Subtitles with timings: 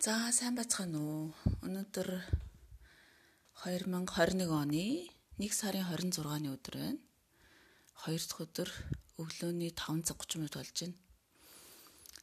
[0.00, 1.24] За сайн байцгаана уу.
[1.60, 2.08] Өнөөдөр
[3.68, 4.84] 2021 оны
[5.36, 6.96] 1 сарын 26-ны өдөр байна.
[8.08, 8.70] 2 дахь өдөр
[9.20, 10.96] өглөөний 5:30 минут болж байна.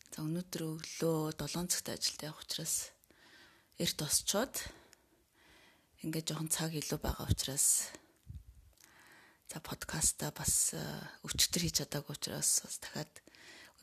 [0.09, 2.89] За өнөөдөр өглөө 7 цагт ажилд явах учраас
[3.77, 4.57] эрт осчоод
[6.01, 7.93] ингээд жоохон цаг илүү байгаа учраас
[9.53, 10.81] за подкаста бас э,
[11.21, 13.13] өчтөр хийж чадаагүй учраас бас дахиад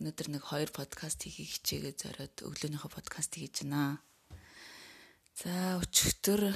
[0.03, 4.03] Өнөөдөр нэг хоёр подкаст хийхийг хичээгээ зориод өглөөнийхөө подкаст хийж байна.
[5.39, 6.51] За өчигдөр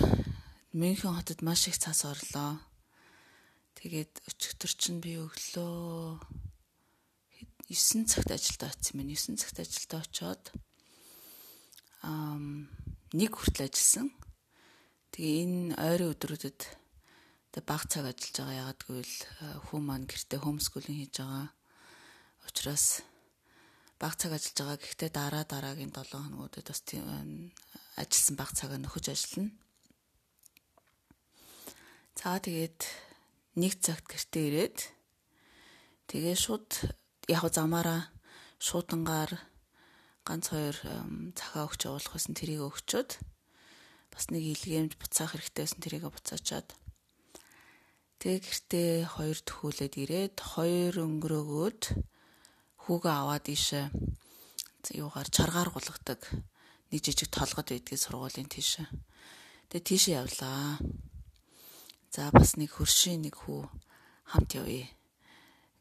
[0.74, 2.58] Мюнхен хотод маш их цас орлоо.
[3.78, 6.18] Тэгээд өчигдөр чинь би өглөө
[7.70, 9.14] 9 цагт ажилдаа очсон юм.
[9.14, 10.44] 9 цагт ажилдаа очоод
[12.02, 12.66] ам
[13.14, 14.10] нэг хүртэл ажилласан.
[15.14, 16.60] Тэгээ энэ ойрын өдрүүдэд
[17.54, 19.16] тэг баг цаг ажиллаж байгаа ягаад гэвэл
[19.70, 21.46] хүн маань гэртээ хомскулинг хийж байгаа.
[22.42, 23.06] Учираас
[23.98, 24.78] баг цаг ажиллаж байгаа.
[24.78, 27.04] Гэхдээ дараа дараагийн 7 хоногудад бас тийм
[27.98, 29.50] ажилласан баг цагаа нөхөж ажиллана.
[32.18, 32.80] За тэгээд
[33.58, 34.78] нэг цагт гэртээ ирээд
[36.06, 36.70] тэгээ шууд
[37.26, 38.10] яг замаараа
[38.62, 39.34] шуудангаар
[40.26, 40.76] ганц хоёр
[41.38, 43.10] цахаа өгч явуулах байсан тэрийг өгчөөд
[44.14, 46.68] бас нэг илгээмж буцаах хэрэгтэй байсан тэрийг буцаачаад
[48.18, 51.82] тэгээ гэртээ хоёр төхүүлээд ирээд хоёр өнгөрөөгөөд
[52.88, 53.92] хүүгээ аваад ийшээ
[54.96, 56.24] юугаар чаргаар гулгадаг
[56.88, 58.80] нэг жижиг толгод байдгийг сургуулийн тийш.
[59.68, 60.80] Тэгээ тийшээ явлаа.
[62.08, 63.68] За бас нэг хөршийн нэг хүү
[64.32, 64.88] хамт явъя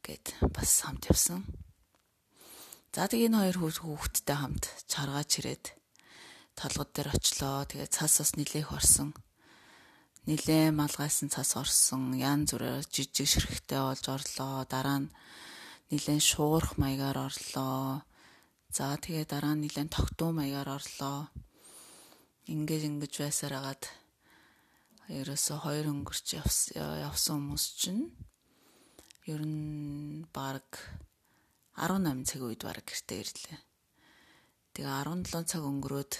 [0.03, 1.47] гэд бас хамт явсан.
[2.91, 5.65] За тэгээ энэ хоёр хүүхэдтэй хамт чаргаач ирээд
[6.59, 7.63] толгод дээр очлоо.
[7.63, 9.15] Тэгээ цас бас нилээх орсон.
[10.27, 12.19] Нилээ малгайсан цас орсон.
[12.19, 14.67] Ян зүрээр жижиг ширхтээ болж орлоо.
[14.67, 15.13] Дараа нь
[15.91, 18.03] нилээн шуурах маягаар орлоо.
[18.67, 21.31] За тэгээ дараа нь нилээн тогтуу маягаар орлоо.
[22.51, 23.83] Ингээд ингэж байсаар агаад
[25.07, 28.11] ерөөсө хоёр өнгөрч явсан хүмүүс чинь
[29.31, 30.67] ер нь баг
[31.79, 33.59] 18 цаг үед баг гэртээ ирлээ.
[34.75, 36.13] Тэгээ 17 цаг өнгөрөөд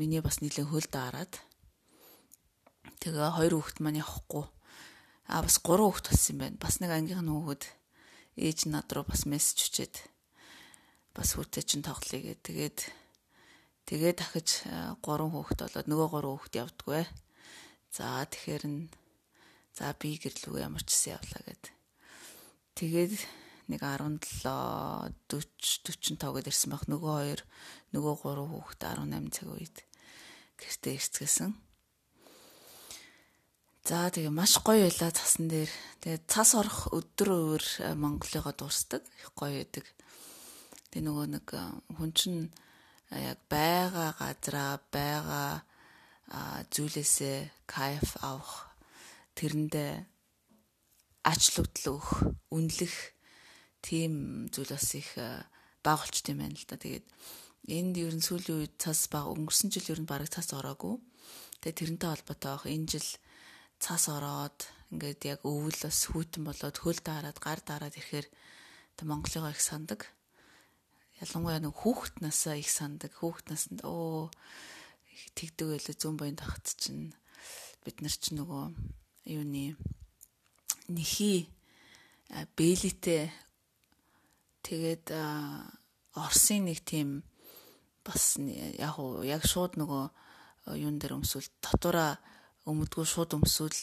[0.00, 1.32] миний бас нилээн хөл даарад
[3.00, 4.44] тэгээ хоёр хүүхэд маань явахгүй.
[5.28, 6.56] А бас гурван хүүхэд болсон юм байна.
[6.60, 7.62] Бас нэг ангийнхан хүүхэд
[8.36, 9.94] ээж над руу бас мессеж өчээд
[11.16, 12.44] бас хүүтэй чинь тоглоё гэ.
[12.44, 12.78] Тэгээд
[13.88, 14.68] тэгээ дахиж
[15.00, 17.04] гурван хүүхэд болоод нөгөө гурван хүүхэд явдггүй.
[17.96, 18.92] За тэгэхээр нь
[19.72, 21.64] за би гэрлүү ямар ч гэсэн явлаа гэд.
[22.76, 23.12] Тэгээд
[23.72, 24.20] нэг 17
[25.32, 26.84] 40 45 гээд ирсэн байх.
[26.92, 27.40] Нөгөө хоёр
[27.96, 29.76] нөгөө гурван хүүхэд 18 цаг үед
[30.60, 31.65] гэртээ ирцгээсэн.
[33.86, 35.70] За тэгээ маш гоё байла цасан дээр.
[36.02, 39.06] Тэгээ цас орох өдөр өөр э, Монголыгоо дуусдаг.
[39.22, 39.86] Их гоё байдаг.
[40.90, 41.62] Тэгээ нөгөө нэг э,
[41.94, 42.50] хүн чинь
[43.14, 45.62] э, яг байгаа газараа байгаа
[46.74, 48.74] зүйлээсээ кайф авах
[49.38, 50.02] тэрэндээ
[51.22, 53.14] ачлогдол өгөх, үнэлэх
[53.86, 56.74] тийм зүйл бас их баг болчт юм байна л да.
[56.74, 57.06] Тэгээд
[57.70, 60.98] энд ер нь сүүлийн үед цас баг өнгөрсөн жил ер нь бараг цас ороогүй.
[61.62, 63.06] Тэгээ тэрнтэй холбоотой байх энэ жил
[63.82, 68.28] цас ороод ингээд яг өвөл бас хүйтэн болоод хөл даарад гар даарад ирэхээр
[69.04, 70.08] Монголыгоо их сандаг.
[71.20, 73.12] Ялангуяа нэг хүүхэд насаа их сандаг.
[73.12, 74.32] Хүүхэд насанд оо
[75.36, 77.12] тэгдэг байлаа зүүн боён тахт чинь
[77.84, 78.72] бид нар ч нөгөө
[79.36, 79.76] юуны
[80.88, 81.52] нэхий
[82.56, 83.28] бэлитэй
[84.64, 85.12] тэгээд
[86.16, 87.20] Орсын нэг тийм
[88.00, 88.96] бас яг
[89.28, 90.04] яг шууд нөгөө
[90.80, 92.16] юун дээр өмсвөл татвараа
[92.66, 93.80] өмдгөө шууд өмсвөл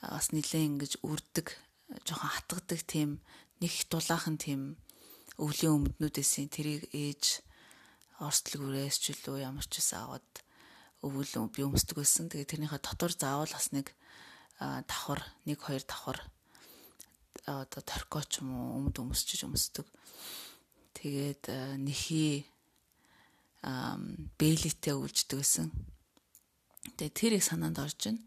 [0.00, 1.46] бас нилээн ингэж үрдэг
[2.08, 3.10] жоохон хатгадаг тийм
[3.60, 4.80] нэг дулаахан тийм
[5.38, 7.44] өвлийн өмднүүдээс тэрийг ээж
[8.22, 10.30] орсдлгүүрээс ч үлээ ямар ч ус аваад
[11.02, 12.30] өвөл би өмсдөг байсан.
[12.30, 13.90] Тэгээ тэрнийхээ дотор заавал бас нэг
[14.60, 16.18] давхар нэг хоёр давхар
[17.46, 19.86] одоо торко ч юм уу өмд өмсчиж өмсдөг.
[20.94, 21.50] Тэгээд
[21.82, 22.46] нэхий
[24.38, 25.66] бэлитэй өвлждөг гэсэн.
[27.02, 28.22] Тэгээ тэр их санаанд орж байна.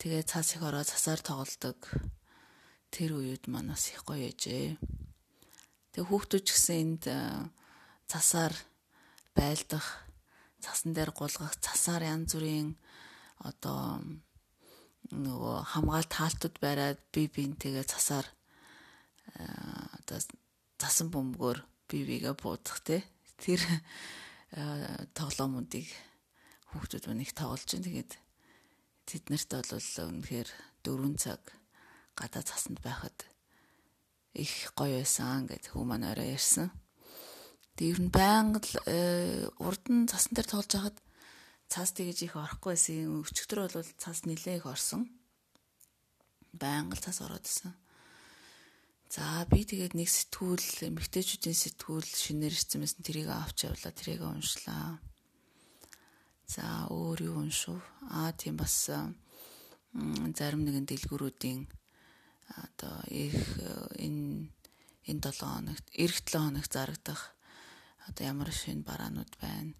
[0.00, 1.76] Тэгээ цаас их ороо цасаар тоглодог.
[2.88, 4.80] Тэр үед манаас их гоё ээжээ.
[5.92, 7.04] Тэгээ хүүхдүүд ч гэсэн энд
[8.08, 8.56] цасаар
[9.36, 10.08] байлдах,
[10.64, 12.80] цасан дээр гулгах, цасаар янз бүрийн
[13.44, 14.00] одоо
[15.12, 18.24] нөгөө хамгаалт хаалтууд бариад би бинтэйгээ цасаар
[19.36, 20.16] одоо
[20.80, 21.60] цасан бөмбөгөөр
[21.92, 23.04] бие бигээ буудах те
[23.36, 23.60] тэр
[25.12, 26.11] тоглоомуудыг
[26.72, 27.86] хүүхдүүд их тоглож байна.
[27.86, 28.12] Тэгээд
[29.06, 30.48] тэд нарт бол үнэхээр
[30.82, 31.42] 4 цаг
[32.16, 33.18] гадаа цасанд байхад
[34.34, 36.72] их гоё байсан гэж хүү маань орой ярьсан.
[37.76, 40.98] Тэг ер нь байнга л э, урд нь цасан дээр тоглож байхад
[41.68, 43.24] цаас тэгж их орохгүй байсан.
[43.24, 45.08] Өчигдөр бол цаас нилээ их орсон.
[46.52, 47.72] Байнга цаас ороод исэн.
[49.12, 54.96] За би тэгээд нэг сэтгүүл эмэгтэйчүүдийн сэтгүүл шинээр ирсэн байсан тэрийг авч явлаа тэрийг уншлаа.
[56.46, 57.80] За өөр юу уншив?
[58.10, 58.90] Аа тийм бас
[60.38, 61.68] зарим нэгэн дэлгүүрүүдийн
[62.64, 63.36] одоо их
[63.96, 64.48] энэ
[65.08, 67.34] энэ 7 хоногт эх 7 хоногт зарагдах
[68.08, 69.74] одоо ямар шинэ бараанууд байна.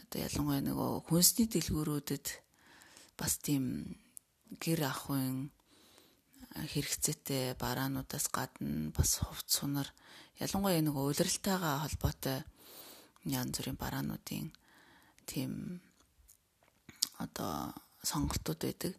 [0.00, 2.26] Одоо ялангуяа нөгөө хүнсний дэлгүүрүүдэд
[3.18, 3.96] бас тийм
[4.62, 5.50] гэр ахын
[6.52, 9.88] хэрэгцээтэй бараануудаас гадна бас хувц сунар
[10.40, 12.38] ялангуяа нэг улиралтайгаа холбоотой
[13.24, 14.52] янз бүрийн бараануудын
[15.32, 15.80] тийм
[17.16, 17.72] одоо
[18.04, 18.94] сонголтууд байдаг.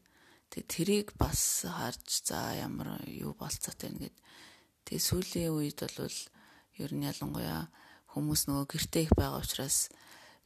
[0.49, 4.17] Тэгээ тэрийг бас харж за ямар юу болцоотой ингээд
[4.89, 6.17] тэгээ сүүлийн үед бол
[6.81, 7.69] ер нь ялангуяа
[8.17, 9.93] хүмүүс нөгөө гэртээ их байгаа учраас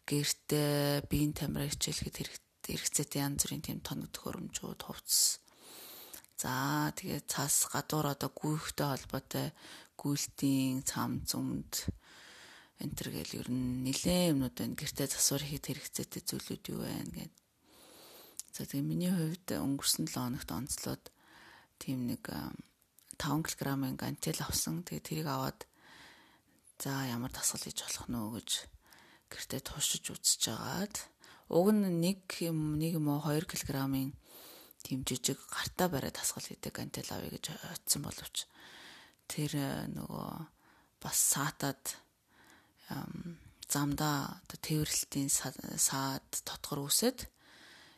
[0.03, 2.15] гэртээ биеийн тамираа хичээлэхэд
[2.67, 5.39] хэрэгцээтэй янз бүрийн тийм тоног төхөөрөмжүүд хувцс
[6.37, 9.47] За тэгээд цаас гадуур одоо гүйхтэй холбоотой
[9.97, 11.89] гүйлтийн цам зүмд
[12.83, 14.77] энтер гэл ер нь нилээн юмнууд байна.
[14.77, 17.33] Гэртээ засвар хийх хэрэгцээтэй зүйлүүд юу байна гэд.
[18.53, 21.03] За тэгээ миний хувьд өнгөрсөн 7 хоногт онцлоод
[21.81, 24.85] тийм нэг 5 кг-ын гантел авсан.
[24.85, 25.65] Тэгээ тэрийг аваад
[26.77, 28.49] за ямар дасгал хийж болох нөө гэж
[29.33, 30.95] гэртээ туршиж үзэж агаад
[31.49, 34.13] уг нь нэг юм нэг юм уу 2 кг-ын
[34.85, 38.45] тийм жижиг гартаа бариад хасгал хийдэг антил авъя гэж очисон боловч
[39.27, 39.51] тэр
[39.91, 40.29] нөгөө
[41.01, 41.81] бас саатад
[43.67, 47.27] замдаа тээвэрлэлтийн саад тотгор үсэд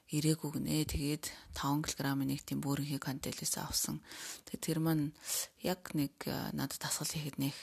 [0.09, 0.89] ирээгүй гинэ.
[0.89, 4.01] Тэгээд 5 кг-ын нэг тийм бүрэнхий кантелээс авсан.
[4.49, 5.13] Тэгээд тэр маань
[5.61, 6.17] яг нэг
[6.57, 7.53] надад тасгал хийхэд нэг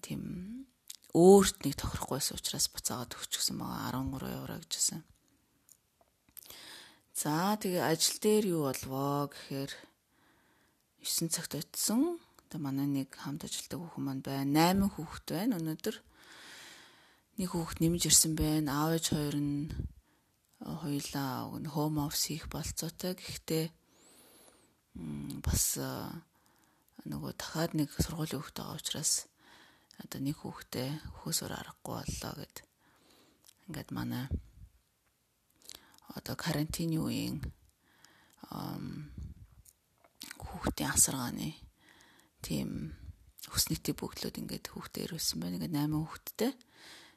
[0.00, 0.64] тийм
[1.12, 5.00] өөрт нэг тохирохгүй учраас буцаагаад өгчихсэн байгаа 13 евро гэжсэн.
[7.16, 9.72] За тэгээ ажил дээр юу болвоо гэхээр
[11.04, 12.20] 9 цагт очисон.
[12.56, 14.72] Тэгээ манай нэг хамт ажилладаг хүүхэн маань байна.
[14.72, 15.96] 8 хүүхэд байна өнөөдөр.
[17.36, 18.72] Нэг хүүхэд нэмж ирсэн байна.
[18.80, 19.68] Аав ээж хоёр нь
[20.64, 23.12] хоёлаа хоум офис хийх болцоотой.
[23.12, 23.64] Гэхдээ
[25.44, 25.76] бас
[27.04, 29.28] нөгөө дахиад нэг сургуулийн хүүхэд байгаа учраас
[30.00, 30.88] одоо нэг хүүхдээ
[31.20, 32.56] хөөсөөр аргагүй боллоо гэд.
[33.68, 34.32] Ингээд манай
[36.08, 37.44] одоо карантины үеийн
[40.40, 41.65] хүүхдийн асаргааны
[42.46, 42.70] тийм
[43.50, 45.58] хүснэгтэй бөглөөд ингээд хүүхдээ ирүүлсэн байна.
[45.58, 46.52] Ингээд 8 хүүхэдтэй.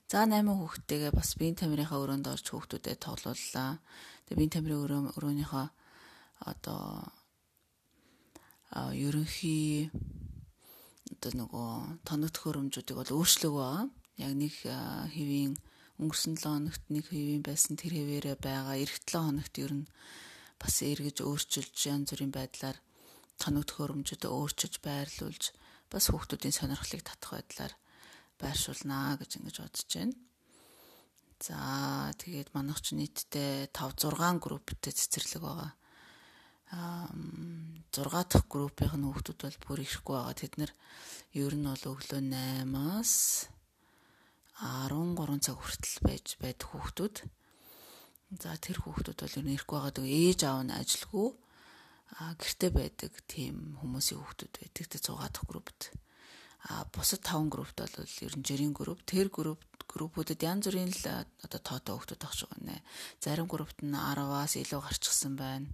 [0.09, 3.77] За 8 хүүхдтэйгээ бас биеийн тамирынхаа өрөөнд орж хүүхдүүдэд тоглууллаа.
[4.25, 5.65] Тэгээ биеийн тамирын өрөө өрөөнийхөө
[6.49, 6.81] одоо
[8.73, 9.89] а ерөнхий
[11.13, 11.69] одоо нөгөө
[12.05, 13.85] тоног төхөөрөмжүүдийг бол өөрчлөөгүй байгаа.
[14.17, 14.53] Яг нэг
[15.13, 15.53] хэвийн
[16.01, 18.81] өнгөрсөн 7 хоногт нэг хэвийн байсан тэр хэвээрээ байгаа.
[18.81, 19.85] Ирэх 7 хоногт ер нь
[20.61, 22.77] бас эргэж өөрчилж янз бүрийн байдлаар
[23.39, 25.43] тоног төхөөрөмжөдөө өөрчилж байрлуулж
[25.89, 27.73] бас хүүхдүүдийн сонирхлыг татах байдлаар
[28.39, 30.15] байршуулнаа гэж ингэж бодож байна.
[31.39, 35.71] За тэгээд манайх ч нийтдээ 5 6 групптэй цэцэрлэг байгаа.
[36.75, 37.07] Аа
[37.95, 40.35] 6 дахь группийн хүүхдүүд бол бүр ирэхгүй байгаа.
[40.35, 40.71] Тэд нар
[41.31, 43.13] ер нь бол өглөө 8-аас
[44.59, 47.15] 13 цаг хүртэл байж байдаг хүүхдүүд.
[48.43, 51.29] За тэр хүүхдүүд бол ер нь ирэхгүй байгаад ээж аав нь ажилгүй
[52.17, 55.81] гэрте байдаг тийм хүмүүсийн хүүхдүүд байдаг тэ 6 дахь группт.
[56.67, 58.99] А бусад 5 группт бол ер нь жирийн групп.
[59.05, 61.05] Тэр групп группүүдэд янз бүрийн л
[61.45, 62.77] одоо тоотой хүүхдүүд байгаа нэ.
[63.23, 65.69] Зарим группт нь 10-аас илүү гарчихсан байна.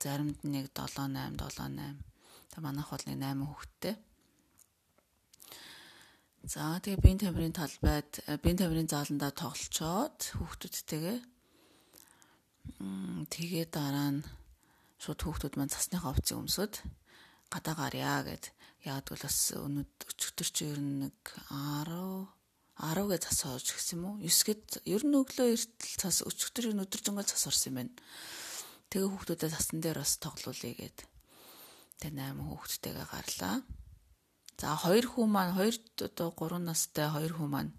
[0.00, 2.00] Заримд нэг 7 8 7 8.
[2.52, 3.94] Та манайх бол нэг 8 хүүхэдтэй.
[6.44, 11.18] За тэгээ биеийн тамирын талбайд э, биеийн тамирын зааландаа тоглолцоод хүүхдүүдтэйгээ
[13.32, 14.20] тэгээ дараа нь
[15.02, 16.82] шууд хүүхдүүд маань цасныхаа овцыг өмсөд
[17.52, 18.50] гадаа гарья гэд
[18.84, 22.28] яад бол бас өнөд өчигдөр чи ер нь нэг 10
[22.74, 24.16] 10 гэ цас орж гисэн юм уу?
[24.18, 27.94] 9 гэд ер нь өглөө эртэл цас өчигдөр өдөр зөнгөө цас орсон юм байна.
[28.90, 30.98] Тэгээ хүүхдүүдэд цасан дээр бас тоглоулъя гэд.
[32.02, 33.56] Тэгээ 8 хүүхдтэйгээ гарлаа.
[34.58, 37.72] За хоёр хүн маань хоёр одоо 3 настай хоёр хүн маань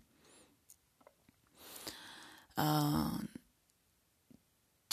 [2.56, 3.20] аа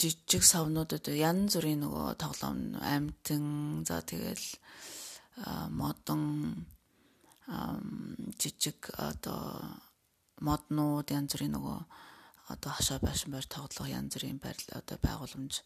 [0.03, 3.45] жижиг савнуудад янз бүрийн нөгөө тоглоом амтэн
[3.87, 4.47] за тэгэл
[5.79, 6.23] модон
[8.41, 9.79] жижиг одоо
[10.43, 11.79] моднууд янз бүрийн нөгөө
[12.53, 15.63] одоо хашаа байшин байр тоглох янз бүрийн байр одоо байгууламж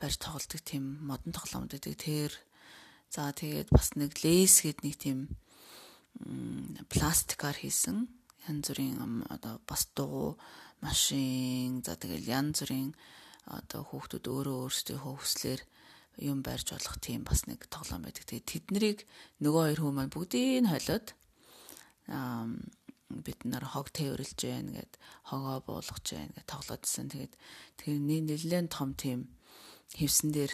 [0.00, 2.32] барьж тоглодог тийм модон тоглоомд гэдэг тэр
[3.12, 5.18] за тэгээд бас нэг лейс гээд нэг тийм
[6.90, 8.08] пластикаар хийсэн.
[8.48, 10.34] Янз бүрийн одоо бас дугуй
[10.80, 12.90] машин за тэгэл янз бүрийн
[13.46, 15.60] одоо хүүхдүүд өөрөө өөрсдийнхөө хүслээр
[16.22, 18.24] юм барьж болох тийм бас нэг тоглоом байдаг.
[18.24, 18.98] Тэгээ тэднийг
[19.42, 21.06] нөгөө хоёр хүмүүс маань бүгдийг холиод
[22.08, 22.46] аа
[23.10, 24.92] бид нар хог тээвэрлж байна гэд
[25.28, 27.06] хогоо буулгаж байна гэд тоглоодсэн.
[27.12, 27.34] Тэгээд
[27.78, 29.28] тэр нэлээд том тийм
[29.94, 30.52] хевсэн дээр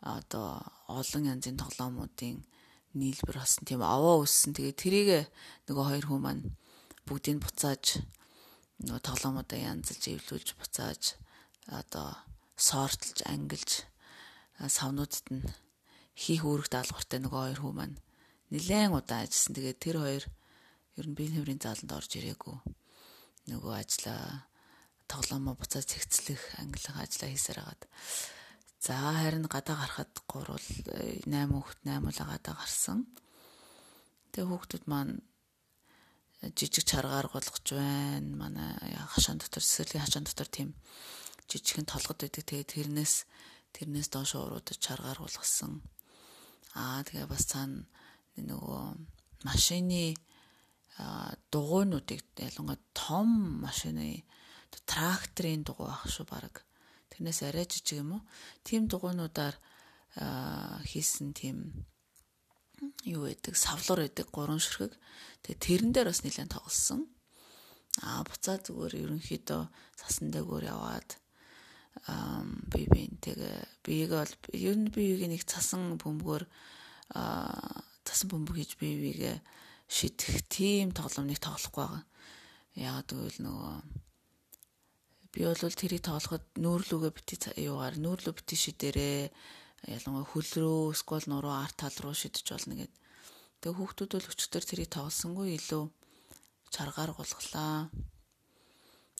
[0.00, 2.42] одоо олон янзын тоглоомуудын
[2.96, 4.56] нийлбэр болсон тийм аваа өссөн.
[4.56, 5.10] Тэгээд тэрийг
[5.68, 6.44] нөгөө хоёр хүн маань
[7.06, 8.02] бүгдийг буцааж
[8.82, 11.02] нөгөө тоглоомуудаа янзлж эвлүүлж буцааж
[11.66, 12.16] одоо
[12.56, 13.84] сортлж ангилж
[14.56, 15.44] савнуудад нь
[16.16, 17.96] хийх үүрэг даалгавартай нөгөө хоёр хүн маань
[18.50, 19.52] нэлээд удаа ажилласан.
[19.54, 20.24] Тэгээд тэр хоёр
[20.96, 22.56] ер нь биеийн хөврийн зааланд орж ирээгүй.
[23.52, 24.48] Нөгөө ажлаа
[25.10, 27.82] тоглоомоо буцаад цэгцлэх, ангилах ажлаа хийсээр хагаад.
[28.80, 30.66] За харин гадаа гарахад гурвал
[31.26, 33.04] 8 хүүхэд 8 улаа гадаа гарсан.
[34.32, 35.20] Тэгээ хүүхдүүд маань
[36.56, 38.30] жижиг чаргаар голгож байна.
[38.36, 38.72] Манай
[39.12, 40.70] хашаан дотор цэцэрлэгийн хашаан дотор тийм
[41.50, 42.44] жижигхэн толгод байдаг.
[42.44, 43.14] Тэгээ тэрнээс
[43.74, 45.82] тэрнээс доош уруудаж чаргаар голгосон.
[46.74, 47.86] Аа тэгээ бас цаана
[48.36, 48.82] нөгөө
[49.46, 50.16] машины
[51.52, 53.28] дугуйнуудыг ялангуяа том
[53.64, 54.24] машины
[54.86, 56.64] тракторын дугуй ах шүү баг.
[57.10, 58.22] Тэрнээс арай жижиг юм уу?
[58.64, 59.56] Тим дугуйнуудаар
[60.84, 61.86] хийсэн тийм
[63.04, 64.92] юу байдаг савлуур байдаг гурван ширхэг
[65.44, 67.08] тэгээ тэрэн дээр бас нэлээд тоглосон
[68.04, 69.62] а буцаа зүгээр ерөнхийдөө
[69.96, 71.08] цасан дээгүүр яваад
[72.72, 76.44] би бинтэйгээ биеийг бол ер нь биеийг нэг цасан бөмбөгөөр
[78.06, 79.40] цасан бөмбөг хийж биеийг
[79.88, 82.04] шидэх тийм тоглоомыг тоглохгүй байгаа
[82.76, 83.74] яагаад гэвэл нөгөө
[85.32, 89.20] би бол тэрийг тоглоход нүүрлүүгээ бити юугаар нүүрлүү бити шидэрээ
[89.84, 92.92] ялангуяа хөл рүү эсвэл нуруу арт тал руу шидэж болно гэд.
[93.60, 95.84] Тэгээ хүүхдүүд бол өчтөр тэрийг тоглосонгүй илүү
[96.74, 97.92] чаргаар голглаа.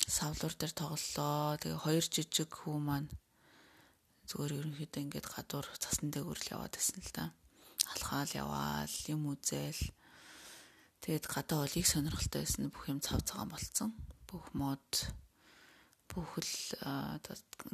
[0.06, 1.58] Савлуур дээр тоглолоо.
[1.58, 3.10] Тэгээ хоёр жижиг хүү маань
[4.30, 7.24] зүгээр ерөнхийдөө ингээд гадуур цасан дээгүүр л яваад байсан л да.
[7.90, 9.82] Алхаал яваал, юм үзэл.
[11.02, 13.90] Тэгээд гадаа их сонирхолтой байсан бүх юм цав цагаан болцсон.
[14.30, 14.86] Бүх мод
[16.06, 16.54] бүх л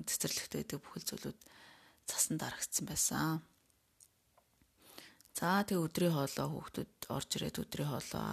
[0.08, 1.38] цэцэрлэгт байдаг бүх л зүйлүүд
[2.08, 3.44] цасан дарагдсан байсан.
[5.36, 8.24] За тэг өдрийн хоолоо хүүхдүүд орж ирээд өдрийн хоолоо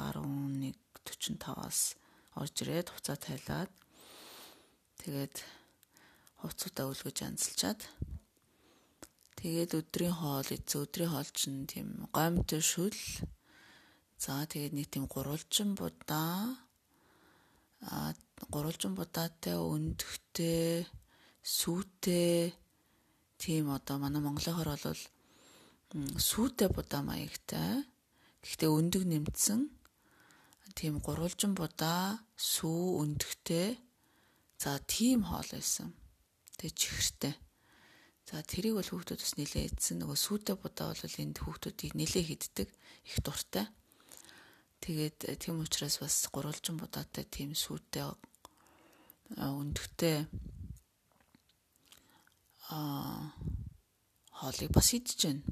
[1.03, 1.99] 11:45-аас
[2.35, 3.71] орж ирээд хуцаа тайлаад
[5.01, 5.35] тэгээд
[6.39, 7.81] хувцуудаа үлгэж анзалчаад
[9.39, 12.99] тэгээд өдрийн хоол эзэн өдрийн хоол чинь тийм гомтой шүл
[14.19, 16.59] за тэгээд нэг тийм гурвалжин будаа
[17.87, 18.13] а
[18.53, 20.83] гурвалжин будаатай өндөхтэй
[21.43, 22.51] сүүтэй
[23.39, 25.03] тийм одоо манай монголынхоор бол
[26.29, 27.81] сүйтэй будаа маягтай.
[28.45, 29.61] Гэхдээ өндөг нэмсэн.
[30.77, 33.73] Тийм гурвалжин будаа, сүү өндөгтэй.
[34.59, 35.95] За тийм хоол байсан.
[36.59, 37.35] Тэгээ чихэртэй.
[38.27, 40.03] За тэрийг бол хүүхдүүд бас нилээ эдсэн.
[40.03, 42.67] Нөгөө сүйтэй будаа бол энд хүүхдүүдийг нилээ хиддэг.
[43.07, 43.71] Их дуртай.
[44.83, 48.03] Тэгээд тийм учраас бас гурвалжин будаатай тийм сүйтэй
[49.39, 50.27] өндөгтэй
[52.67, 53.31] аа
[54.43, 55.43] хоолыг бас идэж байна.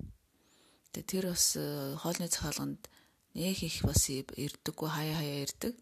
[0.92, 2.92] Тэгээ тэр бас э, хоолны цахалганд
[3.36, 5.76] нэх их бас ирдэггүй хаяа хаяа ирдэг.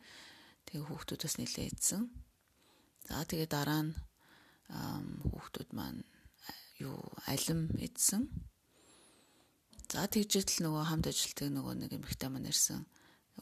[0.70, 2.25] Тэгээ хүүхдүүд бас нэлээ идсэн.
[3.06, 3.94] За тэгээ дараа нь
[5.30, 6.02] хүүхдүүд маань
[6.82, 6.98] юу
[7.30, 8.26] алим идсэн.
[9.94, 12.82] За тэгжэл нөгөө хамт ажилтдаг нөгөө нэг эмэгтэй маань ирсэн.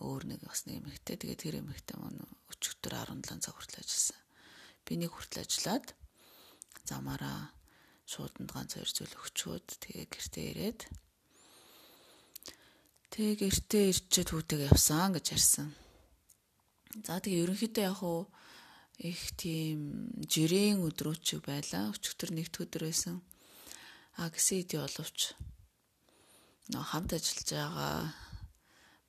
[0.04, 1.16] Өөр нэг бас нэг эмэгтэй.
[1.16, 2.20] Тэгээ тэр эмэгтэй маань
[2.52, 4.20] өчигдөр 17 цаг хүртэл ажилласан.
[4.84, 5.86] Би нэг хүртэл ажиллаад
[6.84, 7.56] замаараа
[8.04, 10.80] шууданд ганц хоёр зүйл өгчөөд тэгээ гэртээ ирээд
[13.16, 15.68] тэгээ гэртээ ирчээд хүүтэйгээ явсан гэж ярьсан.
[17.08, 18.28] За тэгээ ерөнхийдөө яг уу
[19.04, 21.92] их тийм жирийн өдрөөчиг байла.
[21.92, 23.20] Өчигдөр нэгд өдөр байсан.
[24.16, 25.36] А гэсэн хэдий боловч
[26.72, 27.98] нөө хамт ажиллаж байгаа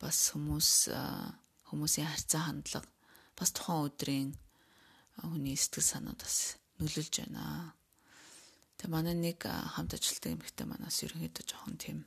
[0.02, 0.70] бас хүмүүс
[1.70, 2.88] хүмүүсийн харьцаа хандлага
[3.38, 4.30] бас тухайн өдрийн
[5.22, 7.74] хүний сэтгэл санаанд бас нөлөөлж байна.
[8.78, 11.98] Тэгээ манай нэг хамт ажилладаг эмэгтэй манаас ерөнхийдөө жоохон тийм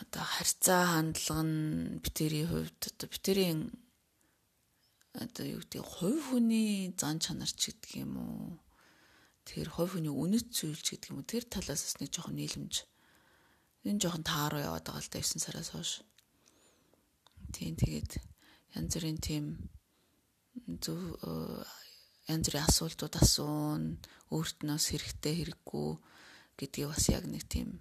[0.00, 3.60] одоо харьцаа хандлага нь битэрийн хувьд одоо битэрийн
[5.12, 8.60] одоо юу гэдэг хувь хүний зан чанар ч гэдэг юм уу?
[9.44, 11.28] Тэр хувь хүний үнэт зүйл ч гэдэг юм уу?
[11.28, 12.74] Тэр талаас бас нэг жоохон нийлэмж.
[13.84, 15.92] Энэ жоохон тааруу яваад байгаа л да 9 сараас хойш.
[17.52, 18.12] Тийм тэгээд
[18.78, 19.44] янз бүрийн тийм
[20.80, 21.00] зөв
[22.30, 24.00] янз бүрийн асуултууд асуун
[24.32, 25.90] өөртнөөс хэрэгтэй хэрэггүй
[26.56, 27.76] гэдгийг бас яг нэг тийм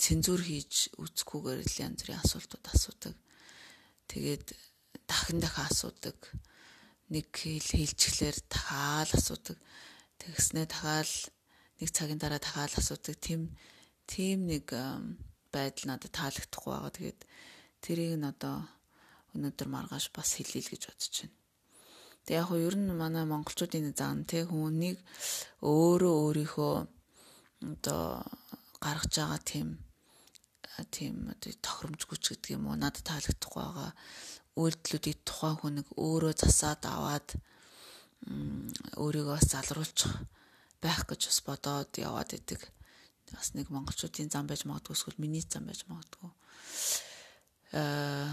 [0.00, 3.14] цензур хийж үзэхгүйгээр л янз бүрийн асуултууд асуудаг.
[4.06, 4.46] Тэгээд
[5.08, 6.18] дахин дахин асуудаг.
[7.08, 9.58] Нэг хэл хэлчихлээр дахиад асуудаг.
[10.20, 11.10] Тэгснээ дахиад
[11.78, 13.16] нэг цагийн дараа дахиад асуудаг.
[13.22, 13.54] Тим
[14.06, 14.70] тим нэг
[15.54, 16.92] байдал надад таалагдахгүй байгаа.
[16.94, 17.20] Тэгээд
[17.82, 18.66] тэрийг нь одоо
[19.34, 21.36] өнөөдөр маргааш бас хэлье л гэж бодож байна.
[22.26, 24.98] Тэг яг хөө ер нь манай монголчуудын зан те хүмүүнийг
[25.62, 26.74] өөрөө өөрийнхөө
[27.72, 28.02] одоо
[28.82, 29.68] гаргаж байгаа тийм
[30.90, 33.92] тийм одоо тохиромжгүйч гэдэг юм уу надад таалагдахгүй байгаа
[34.56, 37.28] үйлдэлүүдийг тухайн хүн нэг өөрөө засаад аваад
[38.96, 40.14] өөрийгөө бас залруулчих
[40.82, 42.60] байх гэж бас бодоод яваад идэг.
[43.32, 46.30] Бас нэг монголчуудын зам байж магадгүй эсвэл миний зам байж магадгүй.
[47.76, 48.32] Аа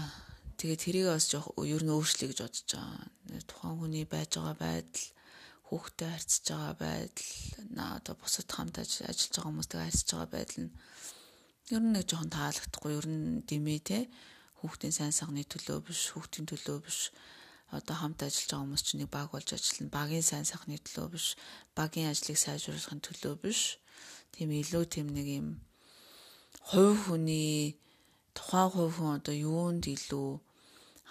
[0.56, 3.04] тэгээд тэрийг бас жоох ер нь өөрчлөе гэж бодож байгаа.
[3.50, 5.06] Тухайн хүний байж байгаа байдал
[5.68, 7.32] хүүхдэд харьцаж байгаа байдал
[7.76, 10.72] наа одоо бусад хамт ажиллаж байгаа хүмүүстэй харьцаж байгаа байдал нь
[11.74, 13.98] ер нь нэг жоохон таалагдахгүй ер нь димээ те
[14.64, 17.12] хүүхдийн сайн сайхны төлөө биш хүүхдийн төлөө биш.
[17.68, 19.92] Одоо хамт ажиллаж байгаа хүмүүс чинь нэг баг болж ажиллана.
[19.92, 21.26] Багийн сайн сайхны төлөө биш
[21.76, 23.76] багийн ажлыг сайжруулахын төлөө биш.
[24.32, 25.48] Тийм илүү тийм нэг юм
[26.72, 27.76] хувь хүний
[28.32, 30.40] тухайн хувь хүн одоо юунд илүү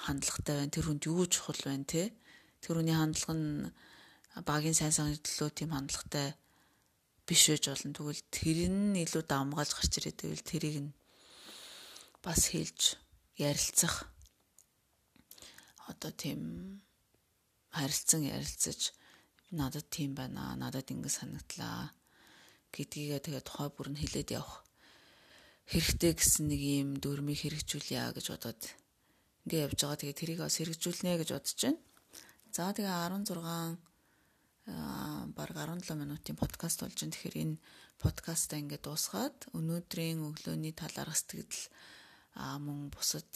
[0.09, 0.73] хандлагатай байна?
[0.73, 2.09] Тэр хүнд юу чухал байна те?
[2.57, 3.69] Тэр хүний хандлага нь
[4.49, 6.33] багийн сайн сайхны төлөө тийм хандлагатай
[7.29, 7.93] биш байж болно.
[7.93, 10.91] Тэгвэл тэр нь илүү давмгаалж гарч ирээд байвал тэрийг нь
[12.25, 13.02] бас хэлж
[13.37, 14.09] ярилцах
[15.91, 16.39] одоо тийм
[17.69, 18.93] харилцан ярилцаж
[19.51, 21.93] надад тийм байна надад ингэ санагдлаа
[22.73, 24.65] гэдгийгээ тэгээ тухай бүр нь хэлээд явах
[25.69, 28.61] хэрэгтэй гэсэн нэг юм дүрмийг хэрэгжүүлье гэж бодоод
[29.45, 29.99] ингээ явж байгаа.
[29.99, 31.79] Тэгээ тэрийг бас хэрэгжүүлнэ гэж бодож байна.
[32.51, 33.77] За тэгээ 16
[35.35, 37.13] баг 17 минутын подкаст болж байна.
[37.13, 37.61] Тэгэхээр энэ
[37.99, 41.69] подкастаа ингээд дуусгаад өнөөдрийн өглөөний талаарх сэтгэл
[42.33, 43.29] а мөн бусад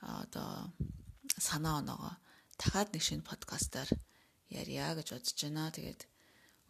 [0.00, 0.72] одоо
[1.38, 2.14] санаа оноогоо
[2.58, 3.90] дахиад нэг шинэ подкастаар
[4.48, 5.74] ярья гэж бодож байна.
[5.76, 6.02] Тэгээд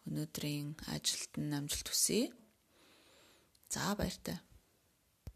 [0.07, 2.31] өнөөдрийн ажилд нь амжилт хүсье.
[3.73, 4.37] За баяртай.